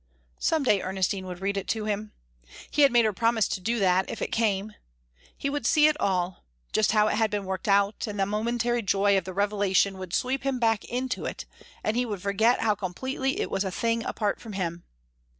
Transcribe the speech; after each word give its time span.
Some 0.39 0.63
day 0.63 0.81
Ernestine 0.81 1.27
would 1.27 1.41
read 1.41 1.57
it 1.57 1.67
to 1.67 1.85
him. 1.85 2.11
He 2.71 2.81
had 2.81 2.91
made 2.91 3.05
her 3.05 3.13
promise 3.13 3.47
to 3.49 3.61
do 3.61 3.77
that, 3.77 4.09
if 4.09 4.19
it 4.19 4.31
came. 4.31 4.73
He 5.37 5.47
would 5.47 5.63
see 5.67 5.85
it 5.85 5.95
all 5.99 6.43
just 6.73 6.91
how 6.93 7.07
it 7.07 7.13
had 7.17 7.29
been 7.29 7.45
worked 7.45 7.67
out, 7.67 8.07
and 8.07 8.19
the 8.19 8.25
momentary 8.25 8.81
joy 8.81 9.15
of 9.15 9.25
the 9.25 9.33
revelation 9.35 9.99
would 9.99 10.11
sweep 10.15 10.41
him 10.41 10.57
back 10.57 10.83
into 10.85 11.25
it 11.25 11.45
and 11.83 11.95
he 11.95 12.07
would 12.07 12.23
forget 12.23 12.61
how 12.61 12.73
completely 12.73 13.39
it 13.41 13.51
was 13.51 13.63
a 13.63 13.69
thing 13.69 14.03
apart 14.03 14.41
from 14.41 14.53
him. 14.53 14.83